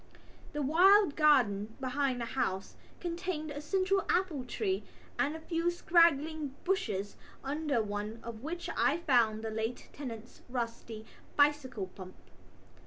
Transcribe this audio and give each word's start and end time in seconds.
The 0.53 0.63
wild 0.63 1.15
garden 1.15 1.75
behind 1.79 2.19
the 2.19 2.25
house 2.25 2.75
contained 2.99 3.51
a 3.51 3.61
central 3.61 4.03
apple 4.09 4.43
tree 4.45 4.81
and 5.19 5.35
a 5.35 5.39
few 5.39 5.69
straggling 5.69 6.55
bushes 6.63 7.17
under 7.43 7.83
one 7.83 8.19
of 8.23 8.41
which 8.41 8.67
I 8.75 8.97
found 8.97 9.43
the 9.43 9.51
late 9.51 9.89
tenant's 9.93 10.41
rusty 10.49 11.05
bicycle 11.35 11.85
pump. 11.85 12.15